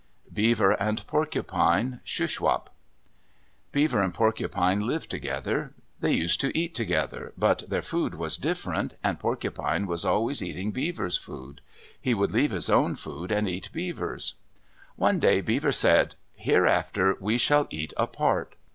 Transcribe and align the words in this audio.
BEAVER 0.33 0.71
AND 0.81 1.05
PORCUPINE 1.05 1.99
Shuswap 2.03 2.69
Beaver 3.71 4.01
and 4.01 4.11
Porcupine 4.11 4.79
lived 4.87 5.11
together. 5.11 5.75
They 5.99 6.11
used 6.13 6.41
to 6.41 6.57
eat 6.57 6.73
together, 6.73 7.33
but 7.37 7.69
their 7.69 7.83
food 7.83 8.15
was 8.15 8.35
different 8.37 8.95
and 9.03 9.19
Porcupine 9.19 9.85
was 9.85 10.03
always 10.03 10.41
eating 10.41 10.71
Beaver's 10.71 11.17
food. 11.17 11.61
He 12.01 12.15
would 12.15 12.31
leave 12.31 12.49
his 12.49 12.67
own 12.67 12.95
food 12.95 13.31
and 13.31 13.47
eat 13.47 13.69
Beaver's. 13.71 14.33
One 14.95 15.19
day 15.19 15.39
Beaver 15.39 15.71
said, 15.71 16.15
"Hereafter 16.33 17.15
we 17.19 17.37
shall 17.37 17.67
eat 17.69 17.93
apart." 17.95 18.55